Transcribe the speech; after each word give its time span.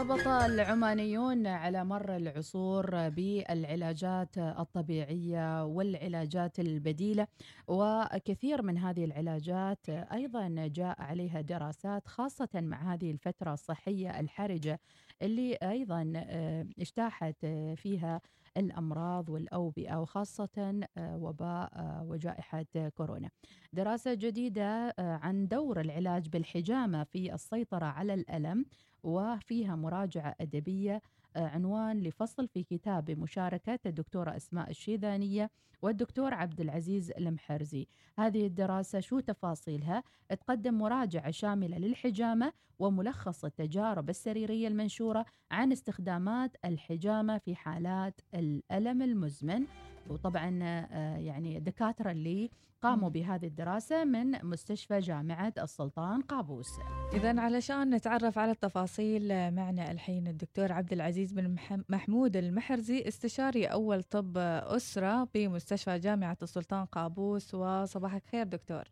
ارتبط 0.00 0.26
العمانيون 0.28 1.46
على 1.46 1.84
مر 1.84 2.16
العصور 2.16 3.08
بالعلاجات 3.08 4.38
الطبيعية 4.38 5.64
والعلاجات 5.64 6.60
البديلة 6.60 7.26
وكثير 7.68 8.62
من 8.62 8.78
هذه 8.78 9.04
العلاجات 9.04 9.88
أيضا 9.88 10.68
جاء 10.72 11.02
عليها 11.02 11.40
دراسات 11.40 12.08
خاصة 12.08 12.48
مع 12.54 12.94
هذه 12.94 13.10
الفترة 13.10 13.52
الصحية 13.52 14.20
الحرجة 14.20 14.80
اللي 15.22 15.54
أيضا 15.54 16.12
اجتاحت 16.78 17.46
فيها 17.76 18.20
الأمراض 18.56 19.28
والأوبئة 19.28 19.96
وخاصه 20.00 20.80
وباء 20.98 21.70
وجائحة 22.06 22.64
كورونا. 22.94 23.30
دراسة 23.72 24.14
جديدة 24.14 24.94
عن 24.98 25.48
دور 25.48 25.80
العلاج 25.80 26.28
بالحجامة 26.28 27.04
في 27.04 27.34
السيطرة 27.34 27.86
على 27.86 28.14
الألم 28.14 28.64
وفيها 29.02 29.76
مراجعة 29.76 30.34
أدبية 30.40 31.02
عنوان 31.36 32.00
لفصل 32.00 32.48
في 32.48 32.62
كتاب 32.64 33.04
بمشاركة 33.04 33.78
الدكتورة 33.86 34.36
أسماء 34.36 34.70
الشيذانية 34.70 35.50
والدكتور 35.82 36.34
عبد 36.34 36.60
العزيز 36.60 37.10
المحرزي 37.10 37.86
هذه 38.18 38.46
الدراسة 38.46 39.00
شو 39.00 39.20
تفاصيلها؟ 39.20 40.02
تقدم 40.28 40.74
مراجعة 40.74 41.30
شاملة 41.30 41.78
للحجامة 41.78 42.52
وملخص 42.78 43.44
التجارب 43.44 44.10
السريرية 44.10 44.68
المنشورة 44.68 45.26
عن 45.50 45.72
استخدامات 45.72 46.56
الحجامة 46.64 47.38
في 47.38 47.54
حالات 47.54 48.20
الألم 48.34 49.02
المزمن 49.02 49.66
وطبعا 50.10 50.50
يعني 51.16 51.58
الدكاترة 51.58 52.10
اللي 52.10 52.50
قاموا 52.82 53.08
بهذه 53.08 53.46
الدراسة 53.46 54.04
من 54.04 54.44
مستشفى 54.44 54.98
جامعة 54.98 55.52
السلطان 55.58 56.22
قابوس. 56.22 56.68
إذا 57.12 57.40
علشان 57.40 57.94
نتعرف 57.94 58.38
على 58.38 58.50
التفاصيل 58.50 59.28
معنا 59.54 59.90
الحين 59.90 60.26
الدكتور 60.26 60.72
عبد 60.72 60.92
العزيز 60.92 61.32
بن 61.32 61.56
محمود 61.88 62.36
المحرزي 62.36 63.08
استشاري 63.08 63.66
أول 63.66 64.02
طب 64.02 64.38
أسرة 64.38 65.28
بمستشفى 65.34 65.98
جامعة 65.98 66.38
السلطان 66.42 66.84
قابوس. 66.84 67.54
وصباحك 67.54 68.22
خير 68.26 68.46
دكتور. 68.46 68.84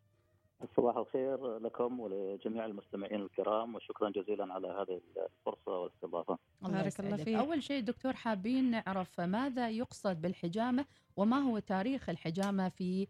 صباح 0.77 0.97
الخير 0.97 1.59
لكم 1.59 2.01
ولجميع 2.01 2.65
المستمعين 2.65 3.21
الكرام 3.23 3.75
وشكرا 3.75 4.11
جزيلا 4.11 4.55
على 4.55 4.69
هذه 4.69 5.01
الفرصة 5.17 5.79
والاستضافة. 5.79 6.39
بارك 6.61 7.01
الله 7.01 7.17
فيك. 7.17 7.35
أول 7.35 7.63
شيء 7.63 7.83
دكتور 7.83 8.13
حابين 8.13 8.71
نعرف 8.71 9.21
ماذا 9.21 9.71
يقصد 9.71 10.21
بالحجامة 10.21 10.85
وما 11.17 11.37
هو 11.37 11.59
تاريخ 11.59 12.09
الحجامة 12.09 12.69
في 12.69 13.07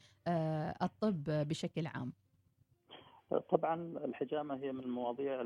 الطب 0.82 1.24
بشكل 1.26 1.86
عام. 1.86 2.12
طبعا 3.50 3.74
الحجامة 4.04 4.54
هي 4.56 4.72
من 4.72 4.80
المواضيع 4.80 5.42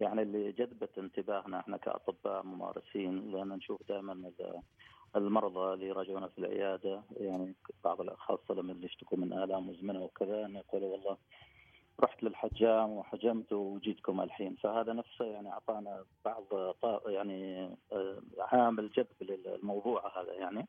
يعني 0.00 0.22
اللي 0.22 0.52
جذبت 0.52 0.98
انتباهنا 0.98 1.60
إحنا 1.60 1.76
كأطباء 1.76 2.42
ممارسين 2.42 3.30
لأن 3.32 3.48
نشوف 3.48 3.88
دائما 3.88 4.32
المرضى 5.16 5.74
اللي 5.74 5.86
يراجعونا 5.88 6.28
في 6.28 6.38
العيادة 6.38 7.02
يعني 7.16 7.54
بعض 7.84 8.10
خاصه 8.14 8.54
لما 8.54 8.72
اللي 8.72 8.86
يشتكوا 8.86 9.18
من 9.18 9.32
آلام 9.32 9.70
مزمنه 9.70 10.02
وكذا 10.02 10.46
إنه 10.46 10.58
يقولوا 10.58 10.92
والله 10.92 11.16
رحت 12.00 12.22
للحجام 12.22 12.90
وحجمت 12.90 13.52
وجيتكم 13.52 14.20
الحين. 14.20 14.54
فهذا 14.54 14.92
نفسه 14.92 15.24
يعني 15.24 15.48
أعطانا 15.48 16.04
بعض 16.24 16.44
يعني 17.06 17.70
عامل 18.38 18.90
جذب 18.90 19.06
للموضوع 19.20 20.20
هذا 20.22 20.32
يعني. 20.32 20.68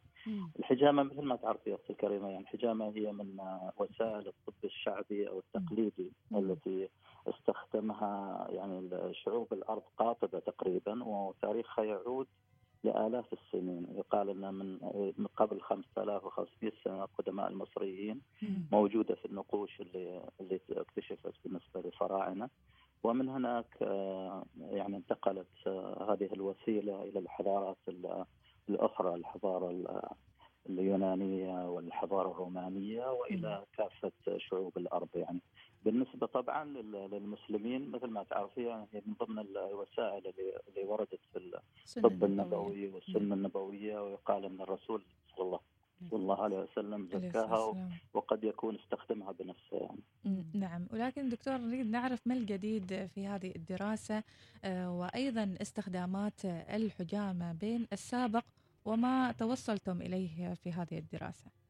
الحجامة 0.59 1.03
مثل 1.03 1.22
ما 1.22 1.36
تعرفي 1.36 1.69
يا 1.69 1.75
أختي 1.75 1.94
الكريمة 1.94 2.30
يعني 2.30 2.44
الحجامة 2.44 2.86
هي 2.95 3.12
من 3.12 3.39
وسائل 3.78 4.28
الطب 4.28 4.53
الشعبي 4.64 5.30
أو 5.30 5.39
التقليدي 5.39 6.12
التي 6.36 6.89
استخدمها 7.28 8.47
يعني 8.50 8.89
شعوب 9.14 9.53
الأرض 9.53 9.84
قاطبة 9.97 10.40
تقريبا 10.40 11.03
وتاريخها 11.03 11.85
يعود 11.85 12.28
لآلاف 12.84 13.34
السنين. 13.34 13.88
يقال 13.97 14.30
أن 14.30 14.53
من 15.18 15.28
قبل 15.38 15.62
5500 15.62 16.72
سنة 16.84 17.03
القدماء 17.03 17.47
المصريين 17.47 18.22
موجودة 18.72 19.16
في 19.16 19.25
النقوش 19.25 19.81
اللي 19.81 20.22
اللي 20.42 20.59
اكتشفت 20.72 21.34
بالنسبة 21.46 21.81
للفراعنة 21.81 22.50
ومن 23.03 23.30
هناك 23.30 23.81
يعني 24.59 24.97
انتقلت 24.97 25.68
هذه 26.09 26.30
الوسيلة 26.34 27.03
إلى 27.03 27.20
الحضارات 27.20 27.78
الأخرى 28.70 29.16
الحضارة 29.16 30.02
اليونانية 30.70 31.70
والحضارة 31.70 32.31
الرومانية 32.31 33.12
وإلى 33.12 33.64
كافة 33.78 34.12
شعوب 34.38 34.78
الأرض 34.78 35.09
يعني 35.16 35.41
بالنسبة 35.86 36.28
طبعا 36.28 36.66
للمسلمين 37.12 37.92
مثل 37.92 38.08
ما 38.08 38.24
تعرفين 38.24 38.86
هي 38.94 39.02
من 39.06 39.14
ضمن 39.19 39.40
الوسائل 39.40 40.28
اللي, 40.28 40.84
وردت 40.84 41.19
في 41.34 41.59
الطب 41.97 42.24
النبوي 42.24 42.88
والسنة 42.88 43.36
النبوية 43.36 44.00
ويقال 44.03 44.46
أن 44.46 44.62
الرسول 44.62 45.03
صلى 45.36 45.46
الله 45.46 45.59
صلى 46.09 46.20
الله 46.20 46.44
عليه 46.44 46.59
وسلم 46.59 47.09
زكاها 47.14 47.90
وقد 48.14 48.44
يكون 48.44 48.75
استخدمها 48.75 49.31
بنفسه 49.31 49.78
يعني. 49.78 50.44
نعم. 50.53 50.88
ولكن 50.91 51.30
دكتور 51.30 51.58
نريد 51.58 51.91
نعرف 51.91 52.28
ما 52.28 52.34
الجديد 52.34 53.06
في 53.06 53.28
هذه 53.28 53.52
الدراسة 53.56 54.24
وأيضا 54.66 55.56
استخدامات 55.62 56.46
الحجامة 56.46 57.53
بين 57.53 57.88
السابق 57.94 58.44
وما 58.86 59.31
توصلتم 59.31 60.02
إليه 60.02 60.53
في 60.53 60.72
هذه 60.72 60.97
الدراسة. 60.97 61.60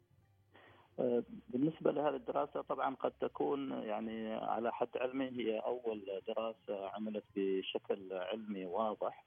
بالنسبة 1.49 1.91
لهذه 1.91 2.15
الدراسة 2.15 2.61
طبعا 2.61 2.95
قد 2.95 3.11
تكون 3.21 3.71
يعني 3.71 4.33
على 4.33 4.73
حد 4.73 4.97
علمي 4.97 5.29
هي 5.29 5.59
أول 5.59 6.21
دراسة 6.27 6.89
عملت 6.89 7.23
بشكل 7.35 8.13
علمي 8.13 8.65
واضح 8.65 9.25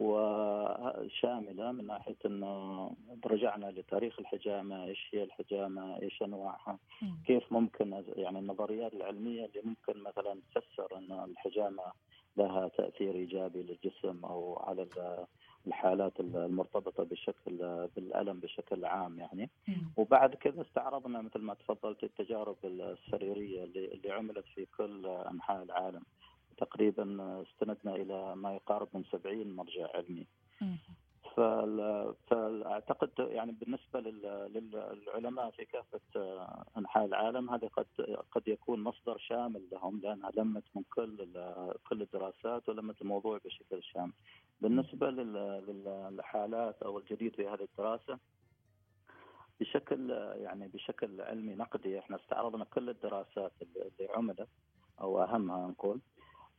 وشاملة 0.00 1.72
من 1.72 1.86
ناحية 1.86 2.16
أنه 2.26 2.90
رجعنا 3.26 3.66
لتاريخ 3.66 4.18
الحجامة 4.18 4.84
إيش 4.84 5.10
هي 5.12 5.22
الحجامة 5.22 6.02
إيش 6.02 6.22
أنواعها 6.22 6.78
كيف 7.26 7.52
ممكن 7.52 8.04
يعني 8.16 8.38
النظريات 8.38 8.94
العلمية 8.94 9.44
اللي 9.44 9.62
ممكن 9.64 10.02
مثلا 10.02 10.40
تفسر 10.54 10.98
أن 10.98 11.24
الحجامة 11.30 11.82
لها 12.36 12.68
تأثير 12.68 13.14
إيجابي 13.14 13.62
للجسم 13.62 14.24
أو 14.24 14.56
على 14.56 14.86
الحالات 15.66 16.20
المرتبطة 16.20 17.04
بشكل 17.04 17.86
بالألم 17.96 18.40
بشكل 18.40 18.84
عام 18.84 19.18
يعني. 19.18 19.50
وبعد 19.96 20.34
كذا 20.34 20.62
استعرضنا 20.62 21.20
مثل 21.22 21.38
ما 21.38 21.54
تفضلت 21.54 22.04
التجارب 22.04 22.56
السريرية 22.64 23.64
اللي, 23.64 23.94
اللي 23.94 24.12
عملت 24.12 24.44
في 24.54 24.66
كل 24.76 25.06
أنحاء 25.06 25.62
العالم. 25.62 26.02
تقريبا 26.56 27.04
استندنا 27.42 27.96
إلى 27.96 28.36
ما 28.36 28.54
يقارب 28.54 28.88
من 28.94 29.04
70 29.12 29.56
مرجع 29.56 29.88
علمي. 29.94 30.26
فاعتقد 31.36 33.10
يعني 33.18 33.52
بالنسبة 33.52 34.00
للعلماء 34.00 35.50
في 35.50 35.64
كافة 35.64 36.00
أنحاء 36.76 37.04
العالم 37.04 37.50
هذا 37.50 37.68
قد 37.68 37.86
قد 38.30 38.48
يكون 38.48 38.80
مصدر 38.82 39.18
شامل 39.18 39.62
لهم 39.72 40.00
لأنها 40.00 40.30
لمت 40.36 40.64
من 40.74 40.82
كل 40.94 41.16
كل 41.88 42.02
الدراسات 42.02 42.68
ولمت 42.68 43.02
الموضوع 43.02 43.38
بشكل 43.44 43.82
شامل. 43.82 44.12
بالنسبة 44.60 45.10
للحالات 45.10 46.82
أو 46.82 46.98
الجديد 46.98 47.34
في 47.36 47.48
هذه 47.48 47.62
الدراسة 47.72 48.18
بشكل 49.60 50.10
يعني 50.36 50.68
بشكل 50.68 51.20
علمي 51.20 51.54
نقدي 51.54 51.98
إحنا 51.98 52.16
استعرضنا 52.16 52.64
كل 52.64 52.88
الدراسات 52.88 53.52
اللي 53.62 54.08
عملت 54.16 54.48
أو 55.00 55.22
أهمها 55.22 55.68
نقول 55.68 56.00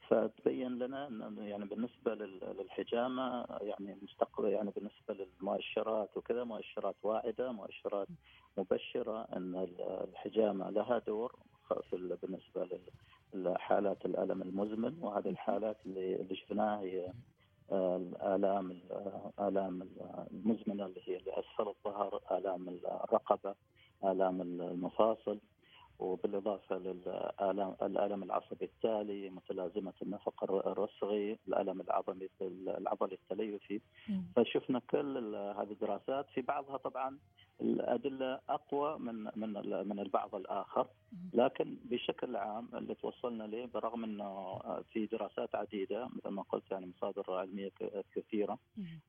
فتبين 0.08 0.80
لنا 0.80 1.08
انه 1.08 1.44
يعني 1.48 1.66
بالنسبة 1.66 2.16
للحجامة 2.16 3.46
يعني 3.62 3.98
مستقبل 4.02 4.50
يعني 4.50 4.72
بالنسبة 4.76 5.14
للمؤشرات 5.42 6.18
وكذا 6.18 6.44
مؤشرات 6.44 6.96
واعدة 7.04 7.52
مؤشرات 7.52 8.08
مبشرة 8.58 9.22
إن 9.36 9.68
الحجامة 9.80 10.70
لها 10.70 10.98
دور 11.00 11.36
بالنسبة 12.22 12.80
لحالات 13.34 14.06
الألم 14.06 14.42
المزمن 14.42 14.98
وهذه 15.02 15.30
الحالات 15.30 15.78
اللي 15.86 16.16
اللي 16.16 16.36
شفناها 16.36 16.80
هي 16.82 17.12
الآلام 17.72 18.72
الالام 18.72 19.90
المزمنة 20.32 20.86
اللي 20.86 21.02
هي 21.06 21.18
اللي 21.18 21.32
اسفل 21.40 21.68
الظهر 21.68 22.22
آلام 22.32 22.70
الرقبة 22.70 23.56
آلام 24.04 24.42
المفاصل. 24.42 25.40
وبالإضافة 26.02 26.78
للالم 26.78 27.76
الالم 27.82 28.24
العصبي 28.24 28.66
التالي 28.66 29.30
متلازمة 29.30 29.94
النفق 30.02 30.44
الرسغي 30.68 31.38
الالم 31.48 31.82
العظمي 31.82 32.28
العضلي 32.42 33.16
التليفي. 33.16 33.82
فشفنا 34.36 34.80
كل 34.80 35.36
هذه 35.36 35.72
الدراسات. 35.72 36.26
في 36.34 36.42
بعضها 36.42 36.78
طبعا 36.78 37.18
الأدلة 37.62 38.40
أقوى 38.50 39.00
من 39.00 39.16
من 39.36 39.54
من 39.88 40.00
البعض 40.00 40.36
الآخر. 40.36 40.88
لكن 41.34 41.78
بشكل 41.86 42.36
عام 42.36 42.70
اللي 42.74 42.96
توصلنا 42.96 43.44
له 43.44 43.66
برغم 43.74 44.04
إنه 44.04 44.60
في 44.94 45.06
دراسات 45.06 45.56
عديدة 45.56 46.10
مثل 46.16 46.30
ما 46.30 46.42
قلت 46.42 46.72
يعني 46.72 46.86
مصادر 46.98 47.34
علمية 47.34 47.72
كثيرة 48.16 48.58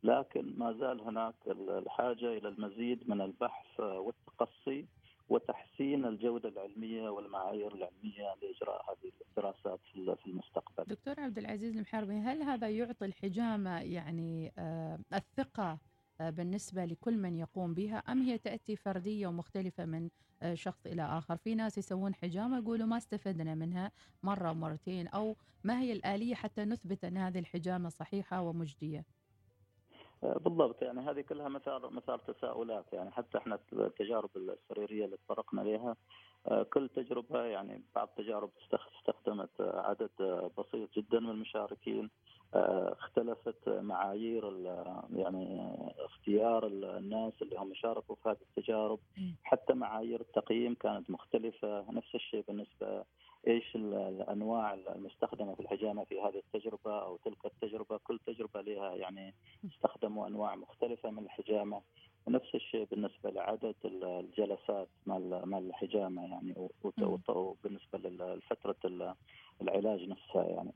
لكن 0.03 0.55
ما 0.59 0.73
زال 0.73 1.01
هناك 1.01 1.35
الحاجة 1.47 2.33
إلى 2.39 2.49
المزيد 2.49 3.09
من 3.11 3.21
البحث 3.21 3.81
والتقصي 3.81 4.87
وتحسين 5.33 6.05
الجودة 6.05 6.49
العلمية 6.49 7.09
والمعايير 7.09 7.75
العلمية 7.75 8.35
لإجراء 8.43 8.85
هذه 8.91 9.13
الدراسات 9.29 9.81
في 9.93 10.27
المستقبل. 10.27 10.85
دكتور 10.85 11.21
عبد 11.21 11.39
العزيز 11.39 11.77
المحربي 11.77 12.15
هل 12.15 12.43
هذا 12.43 12.69
يعطي 12.69 13.05
الحجامة 13.05 13.81
يعني 13.81 14.53
آه 14.59 14.99
الثقة 15.15 15.79
آه 16.21 16.31
بالنسبة 16.31 16.85
لكل 16.85 17.17
من 17.19 17.37
يقوم 17.39 17.75
بها 17.75 17.97
أم 17.99 18.23
هي 18.23 18.39
تأتي 18.39 18.77
فردية 18.77 19.27
ومختلفة 19.27 19.85
من 19.85 20.09
آه 20.43 20.55
شخص 20.55 20.87
إلى 20.87 21.03
آخر 21.03 21.37
في 21.37 21.55
ناس 21.55 21.79
يسوون 21.79 22.15
حجامة 22.15 22.59
يقولوا 22.59 22.87
ما 22.87 22.97
استفدنا 22.97 23.55
منها 23.55 23.93
مرة 24.23 24.51
ومرتين 24.51 25.09
أو 25.09 25.37
ما 25.65 25.81
هي 25.81 25.93
الآلية 25.93 26.35
حتى 26.35 26.65
نثبت 26.65 27.05
أن 27.05 27.17
هذه 27.17 27.39
الحجامة 27.39 27.89
صحيحة 27.89 28.41
ومجدية 28.43 29.05
بالضبط 30.23 30.83
يعني 30.83 31.01
هذه 31.01 31.21
كلها 31.21 31.49
مثار 31.49 31.91
مثار 31.91 32.19
تساؤلات 32.19 32.85
يعني 32.93 33.11
حتى 33.11 33.39
إحنا 33.39 33.59
التجارب 33.73 34.31
السريرية 34.37 35.05
اللي 35.05 35.17
تطرقنا 35.17 35.61
لها 35.61 35.97
كل 36.65 36.89
تجربة 36.89 37.45
يعني 37.45 37.83
بعض 37.95 38.09
التجارب 38.09 38.51
استخدمت 38.99 39.51
عدد 39.61 40.11
بسيط 40.59 40.93
جدا 40.95 41.21
من 41.21 41.31
المشاركين 41.31 42.11
اختلفت 42.55 43.69
معايير 43.69 44.57
يعني 45.15 45.71
اختيار 45.99 46.67
الناس 46.67 47.33
اللي 47.43 47.57
هم 47.59 47.75
شاركوا 47.75 48.15
في 48.23 48.29
هذه 48.29 48.37
التجارب 48.43 48.99
حتى 49.45 49.75
معايير 49.75 50.21
التقييم 50.21 50.75
كانت 50.75 51.11
مختلفة 51.11 51.85
نفس 51.91 52.15
الشيء 52.15 52.45
بالنسبة 52.49 53.05
إيش 53.47 53.77
الأنواع 53.77 54.75
المستخدمة 54.75 55.55
في 55.55 55.61
الحجامة 55.61 56.05
في 56.05 56.21
هذه 56.21 56.43
التجربة 56.55 57.03
أو 57.03 57.17
تلك 57.17 57.47
التجربة؟ 57.47 57.97
كل 58.05 58.19
تجربة 58.27 58.61
لها 58.61 58.95
يعني 58.95 59.35
استخدموا 59.75 60.27
أنواع 60.27 60.55
مختلفة 60.55 61.11
من 61.11 61.25
الحجامة. 61.25 61.83
ونفس 62.27 62.55
الشيء 62.55 62.85
بالنسبة 62.91 63.31
لعدد 63.31 63.75
الجلسات 63.85 64.89
مال 65.07 65.43
مال 65.45 65.69
الحجامة 65.69 66.23
يعني 66.23 66.69
وبالنسبة 67.29 67.99
لفترة 67.99 68.77
العلاج 69.63 70.09
نفسها 70.09 70.45
يعني. 70.45 70.73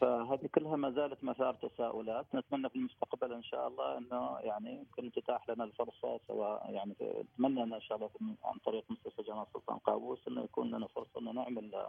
فهذه 0.00 0.46
كلها 0.54 0.76
ما 0.76 0.90
زالت 0.90 1.24
مثار 1.24 1.54
تساؤلات. 1.54 2.26
نتمنى 2.34 2.68
في 2.68 2.76
المستقبل 2.76 3.32
إن 3.32 3.42
شاء 3.42 3.68
الله 3.68 3.98
إنه 3.98 4.38
يعني 4.40 4.74
يمكن 4.74 5.12
تتاح 5.12 5.50
لنا 5.50 5.64
الفرصة 5.64 6.20
سواء 6.28 6.70
يعني 6.70 6.96
نتمنى 7.02 7.62
إن 7.62 7.80
شاء 7.80 7.96
الله 7.96 8.10
عن 8.44 8.58
طريق 8.64 8.84
مستشفى 8.90 9.22
جامعة 9.22 9.42
السلطان 9.42 9.78
قابوس 9.78 10.28
إنه 10.28 10.44
يكون 10.44 10.70
لنا 10.70 10.86
فرصة 10.86 11.20
إنه 11.20 11.32
نعمل 11.32 11.86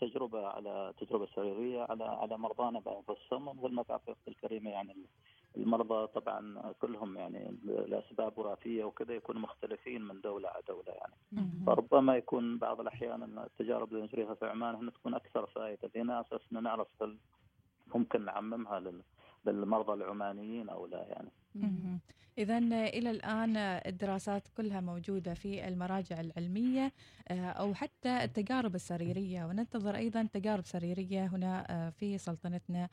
تجربة 0.00 0.46
على 0.46 0.92
تجربة 1.00 1.26
سريرية 1.34 1.82
على 1.82 2.04
على 2.04 2.38
مرضانا 2.38 2.80
بانفسهم 2.80 3.48
مثل 3.48 3.74
ما 3.74 3.82
تعرف 3.82 4.10
أختي 4.10 4.30
الكريمة 4.30 4.70
يعني. 4.70 4.96
المرضى 5.56 6.06
طبعا 6.06 6.72
كلهم 6.80 7.16
يعني 7.16 7.56
لأسباب 7.64 8.38
وراثية 8.38 8.84
وكذا 8.84 9.14
يكونوا 9.14 9.40
مختلفين 9.40 10.02
من 10.02 10.20
دولة 10.20 10.48
على 10.48 10.62
دولة 10.68 10.92
يعني. 10.92 11.14
فربما 11.66 12.16
يكون 12.16 12.58
بعض 12.58 12.80
الأحيان 12.80 13.38
التجارب 13.38 13.92
اللي 13.92 14.02
نجريها 14.02 14.34
في 14.34 14.46
عمان 14.46 14.74
هنا 14.74 14.90
تكون 14.90 15.14
أكثر 15.14 15.46
فائدة. 15.46 15.90
لنا 15.94 16.20
أساس 16.20 16.40
نعرف 16.52 16.88
هل 17.02 17.18
ممكن 17.94 18.24
نعممها 18.24 18.82
للمرضى 19.46 19.92
العمانيين 19.92 20.68
أو 20.68 20.86
لا 20.86 21.06
يعني. 21.08 21.30
إذا 22.38 22.58
إلى 22.58 23.10
الآن 23.10 23.56
الدراسات 23.56 24.48
كلها 24.56 24.80
موجودة 24.80 25.34
في 25.34 25.68
المراجع 25.68 26.20
العلمية 26.20 26.92
أو 27.30 27.74
حتى 27.74 28.24
التجارب 28.24 28.74
السريرية. 28.74 29.44
وننتظر 29.44 29.96
أيضا 29.96 30.28
تجارب 30.32 30.64
سريرية 30.66 31.26
هنا 31.26 31.90
في 31.90 32.18
سلطنتنا 32.18 32.88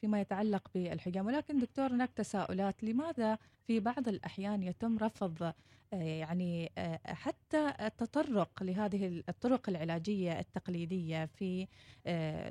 فيما 0.00 0.20
يتعلق 0.20 0.68
بالحجام. 0.74 1.26
ولكن 1.26 1.58
دكتور 1.58 1.92
هناك 1.92 2.10
تساؤلات. 2.12 2.84
لماذا 2.84 3.38
في 3.66 3.80
بعض 3.80 4.08
الأحيان 4.08 4.62
يتم 4.62 4.98
رفض 4.98 5.52
يعني 5.92 6.72
حتى 7.06 7.72
التطرق 7.80 8.62
لهذه 8.62 9.22
الطرق 9.28 9.68
العلاجية 9.68 10.38
التقليدية 10.40 11.24
في 11.24 11.66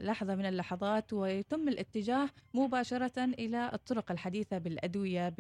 لحظة 0.02 0.36
من 0.36 0.46
اللحظات 0.46 1.14
ويتم 1.14 1.68
الاتجاه 1.68 2.30
مباشرة 2.54 3.24
إلى 3.24 3.72
الطرق 3.74 4.12
الحديثة 4.12 4.58
بالأدوية 4.58 5.34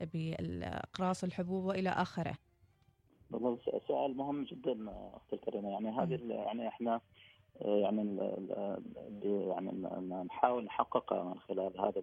بالأقراص 0.00 1.24
الحبوب 1.24 1.64
وإلى 1.64 1.90
آخره. 1.90 2.34
والله 3.30 3.58
سؤال 3.88 4.16
مهم 4.16 4.44
جدا 4.44 4.76
أختي 5.16 5.36
الكريمه 5.36 5.70
يعني 5.70 5.88
هذه 5.90 6.20
يعني 6.30 6.68
إحنا 6.68 7.00
يعني 7.60 8.02
اللي 8.02 9.46
يعني 9.48 9.70
نحاول 10.24 10.64
نحققها 10.64 11.24
من 11.24 11.38
خلال 11.40 11.80
هذا 11.80 12.02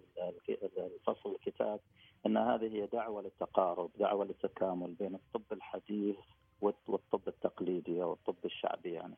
الفصل 0.78 1.30
الكتاب 1.30 1.80
إن 2.26 2.36
هذه 2.36 2.74
هي 2.74 2.86
دعوة 2.86 3.22
للتقارب، 3.22 3.90
دعوة 3.98 4.24
للتكامل 4.24 4.94
بين 4.94 5.14
الطب 5.14 5.52
الحديث 5.52 6.16
والطب 6.60 7.28
التقليدي 7.28 8.02
أو 8.02 8.12
الطب 8.12 8.44
الشعبي 8.44 8.92
يعني. 8.92 9.14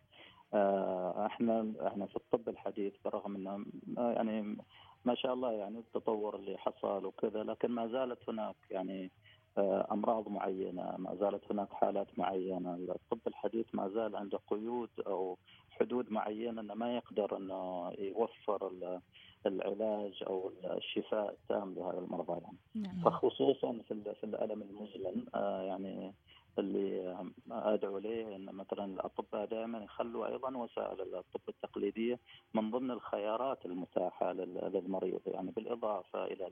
إحنا 1.27 1.73
إحنا 1.87 2.07
في 2.07 2.17
الطب 2.17 2.49
الحديث 2.49 2.93
برغم 3.05 3.37
إنه 3.37 3.65
يعني 4.13 4.57
ما 5.05 5.15
شاء 5.15 5.35
الله 5.35 5.53
يعني 5.53 5.79
التطور 5.79 6.37
اللي 6.37 6.59
حصل 6.59 7.07
وكذا 7.07 7.43
لكن 7.43 7.71
ما 7.71 7.87
زالت 7.89 8.29
هناك 8.29 8.57
يعني 8.71 9.11
أمراض 9.93 10.29
معينة، 10.29 10.95
ما 10.99 11.15
زالت 11.15 11.53
هناك 11.53 11.73
حالات 11.73 12.19
معينة، 12.19 12.75
الطب 12.75 13.19
الحديث 13.27 13.67
ما 13.73 13.89
زال 13.89 14.17
عنده 14.17 14.39
قيود 14.47 14.91
أو 15.07 15.39
حدود 15.81 16.13
معينة 16.13 16.61
إنه 16.61 16.75
ما 16.75 16.97
يقدر 16.97 17.37
إنه 17.37 17.93
يوفر 17.99 18.73
العلاج 19.47 20.23
أو 20.27 20.53
الشفاء 20.65 21.31
التام 21.31 21.75
لهذا 21.75 21.99
المرضى 21.99 22.41
يعني. 22.43 22.59
نعم. 22.75 23.05
فخصوصا 23.05 23.79
في 23.89 24.15
في 24.21 24.25
الألم 24.25 24.63
المزمن 24.63 25.27
يعني 25.67 26.13
اللي 26.59 27.17
أدعو 27.51 27.99
إليه 27.99 28.37
إن 28.37 28.45
مثلا 28.45 28.85
الأطباء 28.85 29.47
دائما 29.47 29.79
يخلوا 29.85 30.27
أيضا 30.27 30.57
وسائل 30.57 31.15
الطب 31.15 31.41
التقليدية 31.49 32.19
من 32.55 32.71
ضمن 32.71 32.91
الخيارات 32.91 33.67
المتاحة 33.67 34.33
للمريض 34.33 35.21
يعني 35.27 35.51
بالإضافة 35.51 36.25
إلى 36.25 36.51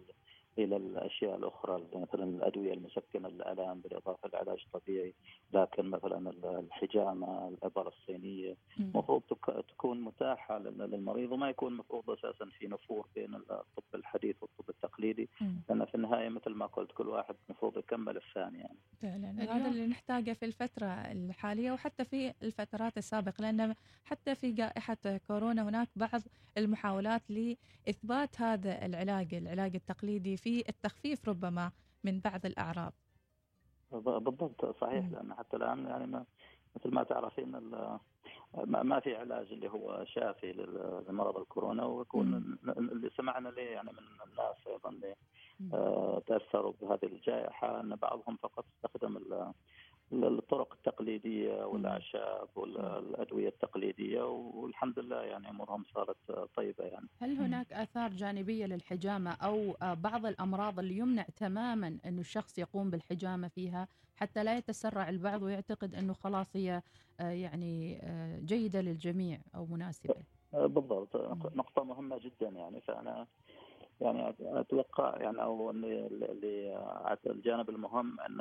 إلى 0.58 0.76
الأشياء 0.76 1.36
الأخرى 1.36 1.82
مثلا 1.94 2.24
الأدوية 2.24 2.74
المسكنة 2.74 3.28
للالام 3.28 3.80
بالإضافة 3.80 4.28
للعلاج 4.28 4.64
الطبيعي 4.66 5.14
لكن 5.52 5.90
مثلا 5.90 6.32
الحجامة 6.44 7.48
الابر 7.48 7.88
الصينية. 7.88 8.56
المفروض 8.80 9.22
تكون 9.68 10.00
متاحة 10.00 10.58
للمريض 10.58 11.32
وما 11.32 11.48
يكون 11.48 11.72
المفروض 11.72 12.10
أساسا 12.10 12.44
في 12.58 12.66
نفور 12.66 13.06
بين 13.14 13.34
الطب 13.34 13.94
الحديث 13.94 14.36
والطب 14.42 14.70
التقليدي 14.70 15.28
لأن 15.68 15.84
في 15.84 15.94
النهاية 15.94 16.28
مثل 16.28 16.50
ما 16.50 16.66
قلت 16.66 16.92
كل 16.92 17.08
واحد 17.08 17.34
المفروض 17.48 17.78
يكمل 17.78 18.16
الثاني 18.16 18.58
يعني. 18.58 18.78
فعلا. 19.02 19.56
هذا 19.56 19.68
اللي 19.68 19.86
نحتاجه 19.86 20.32
في 20.32 20.44
الفترة 20.44 20.86
الحالية 20.86 21.72
وحتى 21.72 22.04
في 22.04 22.34
الفترات 22.42 22.98
السابقة 22.98 23.42
لأن 23.42 23.74
حتى 24.04 24.34
في 24.34 24.50
جائحة 24.52 24.96
كورونا 25.28 25.68
هناك 25.68 25.88
بعض 25.96 26.20
المحاولات 26.58 27.22
لإثبات 27.30 28.40
هذا 28.40 28.86
العلاج 28.86 29.34
العلاج 29.34 29.74
التقليدي 29.74 30.36
في 30.44 30.64
التخفيف 30.68 31.28
ربما 31.28 31.72
من 32.04 32.20
بعض 32.20 32.46
الأعراض 32.46 32.92
بالضبط 33.92 34.78
صحيح 34.80 35.08
لأن 35.10 35.34
حتى 35.34 35.56
الآن 35.56 35.86
يعني 35.86 36.06
ما 36.06 36.24
مثل 36.76 36.94
ما 36.94 37.02
تعرفين 37.02 37.50
ما 38.64 39.00
في 39.00 39.16
علاج 39.16 39.52
اللي 39.52 39.70
هو 39.70 40.04
شافي 40.04 40.52
لمرض 41.08 41.38
الكورونا 41.38 41.84
ويكون 41.84 42.58
اللي 42.68 43.10
سمعنا 43.16 43.48
ليه 43.48 43.70
يعني 43.70 43.92
من 43.92 44.30
الناس 44.30 44.56
أيضا 44.66 44.90
اللي 44.90 45.14
آه، 45.74 46.22
تأثروا 46.26 46.72
بهذه 46.80 47.04
الجائحة 47.04 47.80
إن 47.80 47.96
بعضهم 47.96 48.36
فقط 48.42 48.64
استخدم 48.76 49.16
الطرق 50.28 50.72
التقليدية 50.72 51.64
والأعشاب 51.66 52.48
والأدوية 52.54 53.48
التقليدية 53.48 54.22
والحمد 54.22 54.98
لله 54.98 55.22
يعني 55.22 55.50
أمورهم 55.50 55.84
صارت 55.94 56.16
طيبة 56.56 56.84
يعني. 56.84 57.08
هل 57.22 57.30
هناك 57.36 57.72
آثار 57.72 58.10
جانبية 58.10 58.66
للحجامة 58.66 59.30
أو 59.30 59.76
بعض 59.94 60.26
الأمراض 60.26 60.78
اللي 60.78 60.96
يمنع 60.96 61.22
تماما 61.36 61.98
انه 62.04 62.20
الشخص 62.20 62.58
يقوم 62.58 62.90
بالحجامة 62.90 63.48
فيها 63.48 63.88
حتى 64.16 64.44
لا 64.44 64.56
يتسرع 64.58 65.08
البعض 65.08 65.42
ويعتقد 65.42 65.94
أنه 65.94 66.12
خلاص 66.12 66.56
هي 66.56 66.82
يعني 67.20 68.00
جيدة 68.44 68.80
للجميع 68.80 69.38
أو 69.54 69.66
مناسبة؟ 69.66 70.24
بالضبط 70.52 71.16
نقطة 71.56 71.84
مهمة 71.84 72.18
جدا 72.18 72.48
يعني 72.48 72.80
فأنا 72.80 73.26
يعني 74.00 74.34
أتوقع 74.40 75.22
يعني 75.22 75.42
أو 75.42 75.70
اللي 75.70 76.78
الجانب 77.26 77.70
المهم 77.70 78.20
أن 78.20 78.40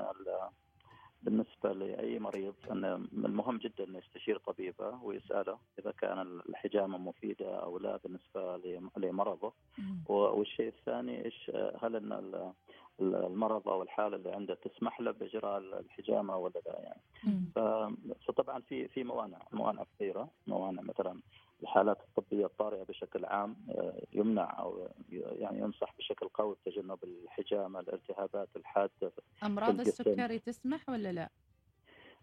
بالنسبة 1.23 1.73
لأي 1.73 2.19
مريض 2.19 2.53
أن 2.71 2.85
المهم 3.13 3.57
جدا 3.57 3.83
إنه 3.83 3.97
يستشير 3.97 4.37
طبيبه 4.37 5.03
ويسأله 5.03 5.57
إذا 5.79 5.91
كان 5.91 6.41
الحجامة 6.49 6.97
مفيدة 6.97 7.55
أو 7.55 7.77
لا 7.77 7.99
بالنسبة 8.03 8.57
لمرضه. 8.97 9.53
والشيء 10.09 10.67
الثاني 10.67 11.25
إيش 11.25 11.51
هل 11.83 11.95
إن 11.95 12.53
المرض 13.01 13.69
أو 13.69 13.81
الحالة 13.81 14.15
اللي 14.17 14.31
عنده 14.31 14.53
تسمح 14.55 15.01
له 15.01 15.11
بإجراء 15.11 15.57
الحجامة 15.57 16.37
ولا 16.37 16.61
لا 16.65 16.79
يعني. 16.79 17.01
فطبعا 18.25 18.59
في 18.59 18.87
في 18.87 19.03
موانع 19.03 19.39
موانع 19.51 19.83
كثيرة. 19.83 20.29
موانع 20.47 20.81
مثلا 20.81 21.19
الحالات 21.63 21.97
الطبية 22.01 22.45
الطارئة 22.45 22.83
بشكل 22.83 23.25
عام 23.25 23.55
آه، 23.69 24.01
يمنع 24.13 24.59
أو 24.59 24.87
يعني 25.11 25.59
ينصح 25.59 25.93
بشكل 26.33 26.43
قوي 26.43 26.55
بتجنب 26.65 26.97
الحجامه 27.03 27.79
الالتهابات 27.79 28.49
الحادة. 28.55 29.11
أمراض 29.43 29.79
السكري 29.79 30.39
تسمح 30.39 30.89
ولا 30.89 31.11
لا؟ 31.11 31.29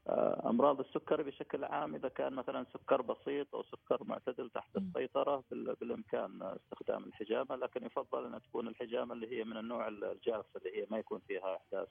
آه، 0.08 0.50
أمراض 0.50 0.80
السكري 0.80 1.22
بشكل 1.22 1.64
عام 1.64 1.94
إذا 1.94 2.08
كان 2.08 2.32
مثلا 2.32 2.66
سكر 2.74 3.02
بسيط 3.02 3.54
أو 3.54 3.62
سكر 3.62 4.04
معتدل 4.04 4.50
تحت 4.50 4.76
السيطرة 4.76 5.44
بالإمكان 5.50 6.42
استخدام 6.42 7.04
الحجامه 7.04 7.56
لكن 7.56 7.86
يفضل 7.86 8.34
أن 8.34 8.42
تكون 8.42 8.68
الحجامه 8.68 9.14
اللي 9.14 9.38
هي 9.38 9.44
من 9.44 9.56
النوع 9.56 9.88
الجاف 9.88 10.44
اللي 10.56 10.76
هي 10.76 10.86
ما 10.90 10.98
يكون 10.98 11.20
فيها 11.28 11.56
احداث 11.56 11.88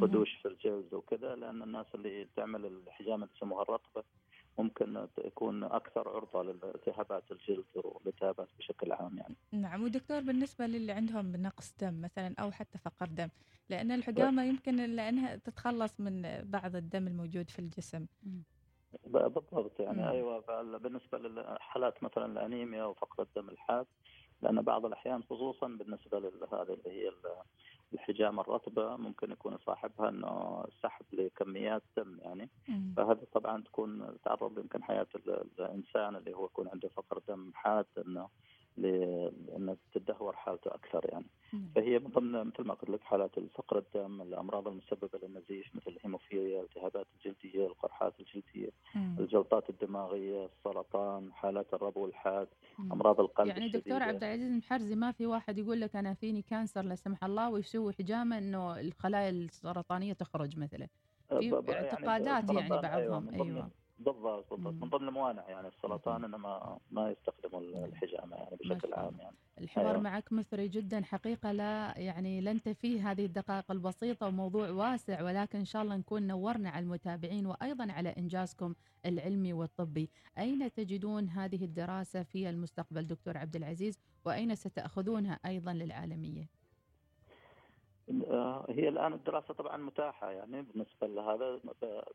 خدوش 0.00 0.34
في 0.42 0.48
الجلد 0.48 0.94
وكذا 0.94 1.34
لأن 1.34 1.62
الناس 1.62 1.86
اللي 1.94 2.28
تعمل 2.36 2.66
الحجامه 2.66 3.24
اللي 3.24 3.36
يسموها 3.36 3.62
الرطبه 3.62 4.04
ممكن 4.58 5.08
تكون 5.16 5.64
أكثر 5.64 6.08
عرضة 6.08 6.42
لالتهابات 6.42 7.32
الجلد 7.32 7.64
والالتهابات 7.74 8.48
بشكل 8.58 8.92
عام 8.92 9.18
يعني. 9.18 9.36
نعم 9.52 9.82
ودكتور 9.82 10.20
بالنسبة 10.20 10.66
للي 10.66 10.92
عندهم 10.92 11.36
نقص 11.36 11.74
دم 11.80 12.00
مثلا 12.00 12.34
أو 12.38 12.50
حتى 12.50 12.78
فقر 12.78 13.06
دم، 13.06 13.28
لأن 13.68 13.90
الحجامة 13.90 14.44
يمكن 14.44 14.76
لأنها 14.76 15.36
تتخلص 15.36 16.00
من 16.00 16.42
بعض 16.44 16.76
الدم 16.76 17.06
الموجود 17.06 17.50
في 17.50 17.58
الجسم. 17.58 18.06
بالضبط 19.06 19.80
يعني 19.80 20.02
مم. 20.02 20.08
أيوه 20.08 20.62
بالنسبة 20.78 21.18
للحالات 21.18 22.02
مثلا 22.02 22.26
الأنيميا 22.26 22.84
وفقر 22.84 23.22
الدم 23.22 23.48
الحاد 23.48 23.86
لأن 24.42 24.62
بعض 24.62 24.86
الأحيان 24.86 25.22
خصوصا 25.22 25.68
بالنسبة 25.68 26.18
لهذه 26.18 26.72
اللي 26.72 26.90
هي 26.90 27.12
الحجامه 27.92 28.42
الرطبه 28.42 28.96
ممكن 28.96 29.30
يكون 29.30 29.58
صاحبها 29.66 30.08
إنه 30.08 30.64
سحب 30.82 31.04
لكميات 31.12 31.82
دم 31.96 32.18
يعني. 32.20 32.48
فهذا 32.96 33.20
طبعا 33.32 33.62
تكون 33.62 34.16
تعرض 34.24 34.58
يمكن 34.58 34.82
حياة 34.82 35.06
الإنسان 35.58 36.16
اللي 36.16 36.34
هو 36.34 36.44
يكون 36.44 36.68
عنده 36.68 36.88
فقر 36.88 37.20
دم 37.28 37.50
حاد 37.54 37.86
إنه 38.06 38.28
لأن 38.76 39.76
تدهور 39.92 40.36
حالته 40.36 40.74
أكثر 40.74 41.00
يعني 41.12 41.26
فهي 41.74 41.98
من 41.98 42.10
ضمن 42.10 42.44
مثل 42.44 42.62
ما 42.64 42.74
قلت 42.74 42.90
لك 42.90 43.02
حالات 43.02 43.38
الفقر 43.38 43.78
الدم 43.78 44.22
الأمراض 44.22 44.68
المسببة 44.68 45.18
للنزيف 45.22 45.66
مثل 45.74 45.90
الهيموفيليا 45.90 46.60
الالتهابات 46.60 47.06
الجلدية 47.14 47.66
القرحات 47.66 48.14
الجلدية 48.20 48.70
مم. 48.94 49.16
الجلطات 49.20 49.70
الدماغية 49.70 50.46
السرطان 50.46 51.32
حالات 51.32 51.74
الربو 51.74 52.06
الحاد 52.06 52.48
مم. 52.78 52.92
أمراض 52.92 53.20
القلب 53.20 53.48
يعني 53.48 53.68
دكتور 53.68 54.02
عبد 54.02 54.24
العزيز 54.24 54.46
المحرزي 54.50 54.94
ما 54.96 55.12
في 55.12 55.26
واحد 55.26 55.58
يقول 55.58 55.80
لك 55.80 55.96
أنا 55.96 56.14
فيني 56.14 56.42
كانسر 56.42 56.82
لا 56.82 56.94
سمح 56.94 57.24
الله 57.24 57.50
ويسوي 57.50 57.92
حجامة 57.92 58.38
إنه 58.38 58.80
الخلايا 58.80 59.30
السرطانية 59.30 60.12
تخرج 60.12 60.58
مثلا 60.58 60.88
في 61.38 61.62
يعني 61.66 61.78
اعتقادات 61.78 62.50
يعني, 62.50 62.54
يعني 62.54 62.78
بعضهم 62.82 63.28
أيوه, 63.28 63.34
أيوة. 63.34 63.70
بالضبط 63.98 64.50
بالضبط. 64.50 64.74
من 64.74 64.88
ضمن 64.88 65.08
الموانع 65.08 65.48
يعني 65.48 65.68
السرطان 65.68 66.24
إنه 66.24 66.36
ما 66.36 66.78
ما 66.90 67.10
يستخدموا 67.10 67.60
الحجامة 67.60 68.36
يعني 68.36 68.56
بشكل 68.56 68.94
عام 68.94 69.18
يعني. 69.18 69.36
الحوار 69.58 69.90
أيوة. 69.90 70.00
معك 70.00 70.32
مثري 70.32 70.68
جدا 70.68 71.02
حقيقة 71.04 71.52
لا 71.52 71.98
يعني 71.98 72.40
لن 72.40 72.62
تفي 72.62 73.00
هذه 73.00 73.24
الدقائق 73.26 73.70
البسيطة 73.70 74.26
وموضوع 74.26 74.70
واسع 74.70 75.22
ولكن 75.22 75.58
إن 75.58 75.64
شاء 75.64 75.82
الله 75.82 75.96
نكون 75.96 76.26
نورنا 76.26 76.70
على 76.70 76.82
المتابعين 76.84 77.46
وأيضا 77.46 77.92
على 77.92 78.08
إنجازكم 78.08 78.74
العلمي 79.06 79.52
والطبي. 79.52 80.10
أين 80.38 80.72
تجدون 80.72 81.28
هذه 81.28 81.64
الدراسة 81.64 82.22
في 82.22 82.50
المستقبل 82.50 83.06
دكتور 83.06 83.38
عبد 83.38 83.56
العزيز؟ 83.56 83.98
وأين 84.24 84.54
ستأخذونها 84.54 85.38
أيضا 85.46 85.72
للعالمية؟ 85.72 86.63
هي 88.68 88.88
الآن 88.88 89.12
الدراسة 89.12 89.54
طبعا 89.54 89.76
متاحة 89.76 90.30
يعني 90.30 90.62
بالنسبة 90.62 91.06
لهذا. 91.06 91.60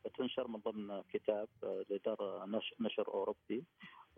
بتنشر 0.06 0.48
من 0.48 0.60
ضمن 0.60 1.02
كتاب 1.14 1.48
آه، 1.64 1.86
لدار 1.90 2.46
نشر 2.80 3.08
أوروبي. 3.08 3.64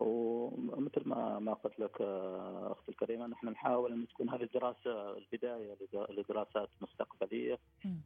ومثل 0.00 1.08
ما 1.08 1.38
ما 1.38 1.52
قلت 1.54 1.78
لك 1.80 2.00
آه، 2.00 2.72
أختي 2.72 2.90
الكريمة 2.90 3.26
نحن 3.26 3.48
نحاول 3.48 3.92
أن 3.92 4.06
تكون 4.08 4.30
هذه 4.30 4.42
الدراسة 4.42 5.16
البداية 5.16 5.76
لدراسات 6.10 6.68
مستقبلية 6.80 7.58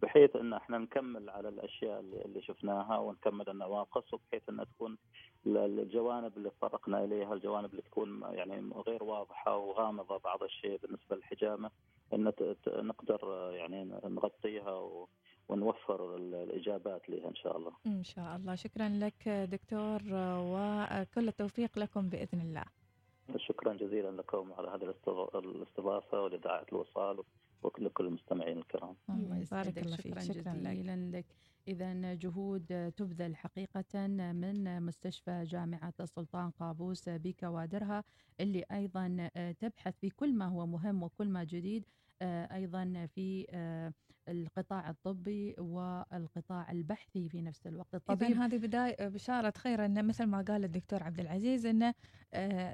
بحيث 0.02 0.36
أن 0.36 0.52
إحنا 0.52 0.78
نكمل 0.78 1.30
على 1.30 1.48
الأشياء 1.48 2.00
اللي 2.00 2.42
شفناها 2.42 2.98
ونكمل 2.98 3.48
النواقص 3.48 4.14
وبحيث 4.14 4.42
أن 4.48 4.64
تكون 4.74 4.98
الجوانب 5.46 6.36
اللي 6.36 6.50
تطرقنا 6.50 7.04
إليها 7.04 7.34
الجوانب 7.34 7.70
اللي 7.70 7.82
تكون 7.82 8.22
يعني 8.22 8.72
غير 8.86 9.04
واضحة 9.04 9.56
وغامضة 9.56 10.18
بعض 10.18 10.42
الشيء 10.42 10.78
بالنسبة 10.82 11.16
للحجامة. 11.16 11.70
إن 12.14 12.32
نقدر 12.68 13.50
يعني 13.52 13.84
نغطيها 14.04 14.90
ونوفر 15.48 16.16
الإجابات 16.16 17.10
لها 17.10 17.28
إن 17.28 17.34
شاء 17.34 17.56
الله. 17.56 17.72
إن 17.86 18.04
شاء 18.04 18.36
الله، 18.36 18.54
شكرا 18.54 18.88
لك 18.88 19.28
دكتور 19.28 20.00
وكل 20.12 21.28
التوفيق 21.28 21.78
لكم 21.78 22.08
بإذن 22.08 22.40
الله. 22.40 22.64
شكرا 23.36 23.72
جزيلا 23.74 24.10
لكم 24.10 24.52
على 24.52 24.68
هذه 24.68 24.94
الاستضافة 25.34 26.22
ولدعاء 26.22 26.64
الوصال 26.72 27.22
وكل 27.62 27.90
المستمعين 28.00 28.58
الكرام. 28.58 28.96
الله 29.10 29.36
يبارك 29.36 29.78
الله 29.78 29.96
فيك، 29.96 30.18
شكرا 30.18 30.52
جزيلا 30.62 30.96
لك. 31.18 31.26
إذا 31.68 32.14
جهود 32.14 32.92
تبذل 32.96 33.36
حقيقة 33.36 34.06
من 34.06 34.82
مستشفى 34.82 35.44
جامعة 35.44 35.94
السلطان 36.00 36.50
قابوس 36.50 37.08
بكوادرها 37.08 38.04
اللي 38.40 38.64
أيضا 38.72 39.30
تبحث 39.60 39.94
في 40.00 40.10
كل 40.10 40.34
ما 40.34 40.46
هو 40.46 40.66
مهم 40.66 41.02
وكل 41.02 41.28
ما 41.28 41.44
جديد 41.44 41.84
أيضا 42.22 43.06
في 43.14 43.46
القطاع 44.28 44.90
الطبي 44.90 45.54
والقطاع 45.58 46.72
البحثي 46.72 47.28
في 47.28 47.42
نفس 47.42 47.66
الوقت 47.66 47.94
الطبيب 47.94 48.22
إذن 48.30 48.38
هذه 48.38 48.56
بداية 48.56 49.08
بشارة 49.08 49.52
خير 49.56 49.84
أن 49.84 50.06
مثل 50.06 50.24
ما 50.24 50.42
قال 50.42 50.64
الدكتور 50.64 51.02
عبد 51.02 51.20
العزيز 51.20 51.66
أنه 51.66 51.94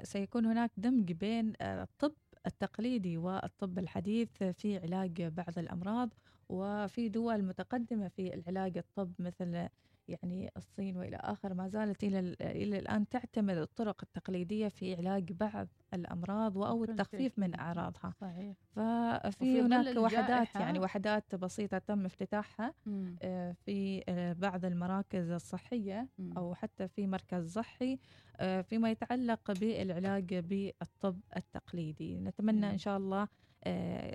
سيكون 0.03 0.45
هناك 0.45 0.71
دمج 0.77 1.11
بين 1.11 1.53
الطب 1.61 2.13
التقليدي 2.47 3.17
والطب 3.17 3.79
الحديث 3.79 4.43
في 4.43 4.77
علاج 4.77 5.21
بعض 5.23 5.59
الأمراض 5.59 6.13
وفي 6.49 7.09
دول 7.09 7.43
متقدمة 7.43 8.07
في 8.07 8.33
العلاج 8.33 8.77
الطب 8.77 9.13
مثل 9.19 9.67
يعني 10.07 10.51
الصين 10.57 10.97
وإلى 10.97 11.15
آخر 11.15 11.53
ما 11.53 11.67
زالت 11.67 12.03
إلى 12.03 12.35
إلى 12.41 12.79
الآن 12.79 13.09
تعتمد 13.09 13.57
الطرق 13.57 14.01
التقليدية 14.03 14.67
في 14.67 14.95
علاج 14.95 15.31
بعض 15.31 15.67
الأمراض 15.93 16.57
أو 16.57 16.83
التخفيف 16.83 17.39
من 17.39 17.59
أعراضها. 17.59 18.13
صحيح. 18.21 18.55
ففي 18.71 19.61
هناك 19.61 19.97
وحدات 19.97 20.55
يعني 20.55 20.79
وحدات 20.79 21.35
بسيطة 21.35 21.77
تم 21.77 22.05
افتتاحها 22.05 22.73
آه، 23.21 23.55
في 23.65 24.03
آه، 24.09 24.33
بعض 24.33 24.65
المراكز 24.65 25.31
الصحية 25.31 26.07
أو 26.37 26.55
حتى 26.55 26.87
في 26.87 27.07
مركز 27.07 27.51
صحي 27.51 27.99
آه، 28.37 28.61
فيما 28.61 28.91
يتعلق 28.91 29.51
بالعلاج 29.51 30.35
بالطب 30.35 31.19
التقليدي. 31.37 32.19
نتمنى 32.19 32.69
إن 32.69 32.77
شاء 32.77 32.97
الله 32.97 33.27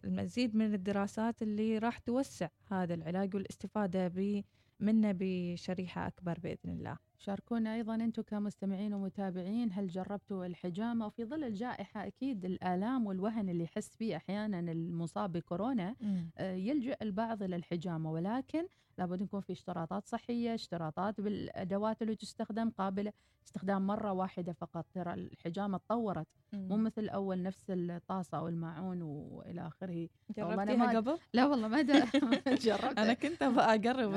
المزيد 0.05 0.57
من 0.57 0.75
الدراسات 0.75 1.43
اللي 1.43 1.79
راح 1.79 1.99
توسع 1.99 2.49
هذا 2.71 2.95
العلاج 2.95 3.35
والاستفادة 3.35 4.09
ب 4.09 4.43
منا 4.81 5.13
بشريحة 5.21 6.07
أكبر 6.07 6.39
بإذن 6.39 6.71
الله. 6.71 6.99
شاركونا 7.19 7.75
أيضا 7.75 7.95
أنتم 7.95 8.23
كمستمعين 8.23 8.95
ومتابعين 8.95 9.73
هل 9.73 9.89
جربتوا 9.89 10.47
الحجامة؟ 10.47 11.07
وفي 11.07 11.25
ظل 11.25 11.45
الجائحة 11.45 12.07
أكيد 12.07 12.45
الآلام 12.45 13.07
والوهن 13.07 13.49
اللي 13.49 13.65
يحس 13.65 13.97
فيه 13.97 14.17
أحيانا 14.17 14.61
المصاب 14.61 15.33
بكورونا 15.33 15.97
آه، 16.39 16.55
يلجأ 16.55 16.97
البعض 17.03 17.43
إلى 17.43 17.57
الحجامة. 17.57 18.13
ولكن 18.13 18.67
لابد 18.99 19.21
يكون 19.21 19.41
في 19.41 19.53
اشتراطات 19.53 20.07
صحية 20.07 20.55
اشتراطات 20.55 21.21
بالأدوات 21.21 22.03
اللي 22.03 22.17
تستخدم 22.17 22.71
قابلة 22.71 23.13
استخدام 23.47 23.87
مرة 23.87 24.13
واحدة 24.13 24.53
فقط. 24.53 24.87
ترى 24.95 25.15
الحجامة 25.15 25.79
تطورت 25.79 26.27
مو 26.53 26.77
مثل 26.77 27.03
الأول 27.03 27.43
نفس 27.43 27.65
الطاسة 27.71 28.39
أو 28.39 28.49
الماعون 28.49 29.03
وإلى 29.03 29.67
آخره. 29.67 30.09
جربتيها 30.37 30.97
قبل؟ 30.97 31.19
لا 31.33 31.47
والله 31.47 31.69
ما 31.69 31.83
جربت 32.65 32.99
أنا 32.99 33.13
كنت 33.13 33.43
أبغى 33.43 33.65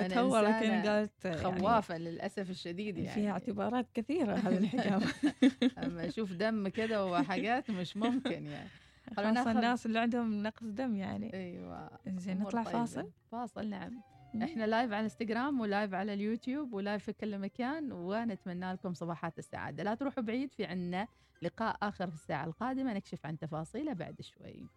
أتهور 0.06 0.42
لكن 0.42 0.90
قالت 0.90 1.26
يعني 1.26 1.60
خوافة 1.60 1.98
للأسف 1.98 2.50
الشديد. 2.50 2.91
يعني. 2.98 3.16
فيها 3.22 3.32
اعتبارات 3.32 3.88
كثيرة 3.94 4.34
هذه 4.34 4.58
الحجامة 4.64 5.14
أما 5.78 6.08
أشوف 6.08 6.34
دم 6.34 6.68
كده 6.68 7.06
وحاجات 7.06 7.72
مش 7.72 7.98
ممكن 7.98 8.46
يعني. 8.48 8.70
خاصة 9.16 9.52
الناس 9.52 9.86
اللي 9.86 10.00
عندهم 10.00 10.44
نقص 10.44 10.64
دم 10.64 10.96
يعني. 10.96 11.34
أيوه 11.34 11.90
زين 12.08 12.40
نطلع 12.40 12.64
فاصل. 12.64 13.10
فاصل 13.32 13.70
نعم. 13.70 14.02
إحنا 14.44 14.64
live 14.64 14.92
على 14.92 15.00
الانستغرام 15.00 15.60
و 15.60 15.66
live 15.66 15.94
على 15.94 16.14
اليوتيوب 16.14 16.74
و 16.74 16.80
live 16.80 17.04
في 17.04 17.14
كل 17.14 17.40
مكان 17.40 17.92
ونتمنى 17.92 18.74
لكم 18.74 18.94
صباحات 18.94 19.40
السعادة. 19.40 19.84
لا 19.84 19.96
تروحوا 19.96 20.24
بعيد 20.24 20.52
في 20.52 20.66
عنا 20.66 21.08
لقاء 21.42 21.78
آخر 21.82 22.08
في 22.08 22.16
الساعة 22.16 22.46
القادمة. 22.46 22.94
نكشف 22.94 23.26
عن 23.26 23.38
تفاصيله 23.38 23.94
بعد 23.94 24.22
شوي. 24.22 24.68